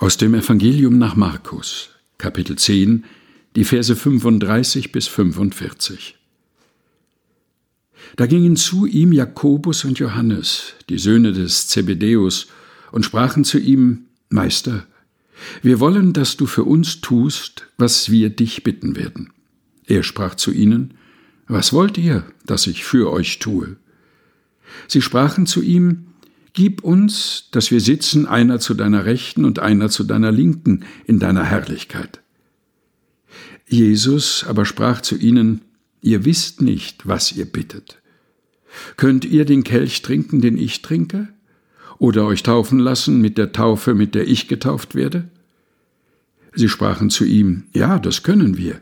Aus 0.00 0.16
dem 0.16 0.32
Evangelium 0.32 0.96
nach 0.96 1.14
Markus, 1.14 1.90
Kapitel 2.16 2.56
10, 2.56 3.04
die 3.54 3.64
Verse 3.64 3.94
35 3.94 4.92
bis 4.92 5.06
45. 5.08 6.16
Da 8.16 8.24
gingen 8.24 8.56
zu 8.56 8.86
ihm 8.86 9.12
Jakobus 9.12 9.84
und 9.84 9.98
Johannes, 9.98 10.72
die 10.88 10.96
Söhne 10.96 11.32
des 11.32 11.66
Zebedäus, 11.66 12.46
und 12.92 13.04
sprachen 13.04 13.44
zu 13.44 13.58
ihm: 13.58 14.06
Meister, 14.30 14.86
wir 15.60 15.80
wollen, 15.80 16.14
dass 16.14 16.38
du 16.38 16.46
für 16.46 16.64
uns 16.64 17.02
tust, 17.02 17.66
was 17.76 18.10
wir 18.10 18.30
dich 18.30 18.62
bitten 18.62 18.96
werden. 18.96 19.34
Er 19.84 20.02
sprach 20.02 20.34
zu 20.34 20.50
ihnen: 20.50 20.94
Was 21.46 21.74
wollt 21.74 21.98
ihr, 21.98 22.24
dass 22.46 22.66
ich 22.66 22.84
für 22.84 23.12
euch 23.12 23.38
tue? 23.38 23.76
Sie 24.88 25.02
sprachen 25.02 25.44
zu 25.44 25.60
ihm: 25.60 26.06
Gib 26.52 26.82
uns, 26.82 27.48
dass 27.52 27.70
wir 27.70 27.80
sitzen, 27.80 28.26
einer 28.26 28.58
zu 28.58 28.74
deiner 28.74 29.04
Rechten 29.04 29.44
und 29.44 29.58
einer 29.58 29.88
zu 29.88 30.04
deiner 30.04 30.32
Linken 30.32 30.84
in 31.06 31.18
deiner 31.18 31.44
Herrlichkeit. 31.44 32.20
Jesus 33.68 34.44
aber 34.44 34.64
sprach 34.64 35.00
zu 35.00 35.16
ihnen, 35.16 35.62
Ihr 36.02 36.24
wisst 36.24 36.62
nicht, 36.62 37.06
was 37.06 37.32
ihr 37.32 37.44
bittet. 37.44 38.00
Könnt 38.96 39.24
ihr 39.24 39.44
den 39.44 39.64
Kelch 39.64 40.00
trinken, 40.00 40.40
den 40.40 40.56
ich 40.56 40.80
trinke? 40.80 41.28
Oder 41.98 42.24
euch 42.24 42.42
taufen 42.42 42.78
lassen 42.78 43.20
mit 43.20 43.36
der 43.36 43.52
Taufe, 43.52 43.94
mit 43.94 44.14
der 44.14 44.26
ich 44.26 44.48
getauft 44.48 44.94
werde? 44.94 45.28
Sie 46.54 46.68
sprachen 46.68 47.10
zu 47.10 47.24
ihm, 47.24 47.64
Ja, 47.72 47.98
das 47.98 48.22
können 48.22 48.56
wir. 48.56 48.80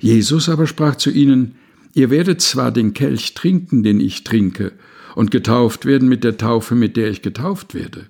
Jesus 0.00 0.48
aber 0.48 0.66
sprach 0.66 0.96
zu 0.96 1.10
ihnen, 1.10 1.56
Ihr 1.94 2.10
werdet 2.10 2.42
zwar 2.42 2.72
den 2.72 2.92
Kelch 2.92 3.34
trinken, 3.34 3.82
den 3.82 4.00
ich 4.00 4.24
trinke, 4.24 4.72
und 5.14 5.30
getauft 5.30 5.86
werden 5.86 6.08
mit 6.08 6.24
der 6.24 6.36
Taufe, 6.36 6.74
mit 6.74 6.96
der 6.96 7.08
ich 7.08 7.22
getauft 7.22 7.72
werde. 7.72 8.06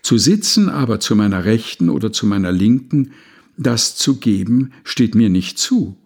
Zu 0.00 0.16
sitzen 0.16 0.70
aber 0.70 0.98
zu 0.98 1.14
meiner 1.14 1.44
Rechten 1.44 1.90
oder 1.90 2.10
zu 2.12 2.26
meiner 2.26 2.52
Linken, 2.52 3.12
das 3.58 3.96
zu 3.96 4.16
geben, 4.16 4.72
steht 4.82 5.14
mir 5.14 5.28
nicht 5.28 5.58
zu, 5.58 5.96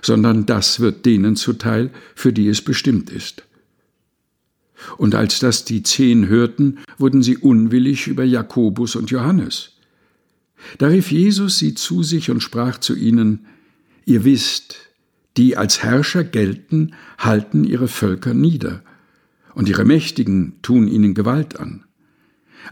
sondern 0.00 0.46
das 0.46 0.78
wird 0.78 1.04
denen 1.04 1.34
zuteil, 1.34 1.90
für 2.14 2.32
die 2.32 2.46
es 2.46 2.62
bestimmt 2.62 3.10
ist. 3.10 3.44
Und 4.96 5.14
als 5.14 5.40
das 5.40 5.64
die 5.64 5.82
Zehn 5.82 6.28
hörten, 6.28 6.78
wurden 6.98 7.22
sie 7.22 7.36
unwillig 7.36 8.06
über 8.06 8.22
Jakobus 8.22 8.96
und 8.96 9.10
Johannes. 9.10 9.72
Da 10.78 10.86
rief 10.86 11.10
Jesus 11.10 11.58
sie 11.58 11.74
zu 11.74 12.02
sich 12.02 12.30
und 12.30 12.42
sprach 12.42 12.78
zu 12.78 12.94
ihnen, 12.94 13.46
Ihr 14.06 14.24
wisst, 14.24 14.76
die 15.36 15.56
als 15.56 15.82
Herrscher 15.82 16.24
gelten, 16.24 16.94
halten 17.18 17.64
ihre 17.64 17.88
Völker 17.88 18.34
nieder, 18.34 18.82
und 19.54 19.68
ihre 19.68 19.84
Mächtigen 19.84 20.54
tun 20.62 20.88
ihnen 20.88 21.14
Gewalt 21.14 21.58
an. 21.60 21.84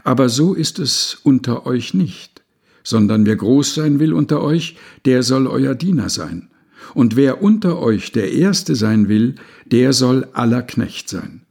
Aber 0.03 0.29
so 0.29 0.53
ist 0.53 0.79
es 0.79 1.17
unter 1.23 1.65
euch 1.65 1.93
nicht, 1.93 2.43
sondern 2.83 3.25
wer 3.25 3.35
groß 3.35 3.75
sein 3.75 3.99
will 3.99 4.13
unter 4.13 4.41
euch, 4.41 4.75
der 5.05 5.23
soll 5.23 5.47
euer 5.47 5.75
Diener 5.75 6.09
sein. 6.09 6.49
Und 6.93 7.15
wer 7.15 7.41
unter 7.41 7.79
euch 7.79 8.11
der 8.11 8.33
Erste 8.33 8.75
sein 8.75 9.07
will, 9.07 9.35
der 9.65 9.93
soll 9.93 10.27
aller 10.33 10.61
Knecht 10.61 11.09
sein. 11.09 11.41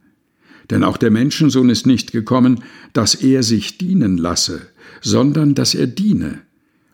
Denn 0.69 0.83
auch 0.83 0.97
der 0.97 1.11
Menschensohn 1.11 1.69
ist 1.69 1.87
nicht 1.87 2.11
gekommen, 2.11 2.63
dass 2.93 3.15
er 3.15 3.43
sich 3.43 3.77
dienen 3.77 4.17
lasse, 4.17 4.61
sondern 5.01 5.55
dass 5.55 5.75
er 5.75 5.87
diene 5.87 6.41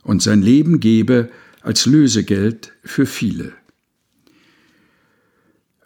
und 0.04 0.22
sein 0.22 0.42
Leben 0.42 0.80
gebe 0.80 1.30
als 1.62 1.86
Lösegeld 1.86 2.74
für 2.84 3.06
viele. 3.06 3.54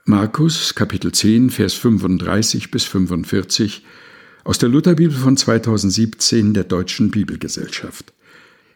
Markus 0.05 0.75
Kapitel 0.75 1.13
10 1.13 1.49
Vers 1.49 1.75
35 1.75 2.71
bis 2.71 2.83
45 2.83 3.85
aus 4.43 4.57
der 4.57 4.67
Lutherbibel 4.67 5.15
von 5.15 5.37
2017 5.37 6.53
der 6.53 6.65
Deutschen 6.65 7.09
Bibelgesellschaft. 7.09 8.11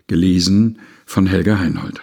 Gelesen 0.08 0.80
von 1.06 1.28
Helga 1.28 1.59
Heinhold. 1.59 2.00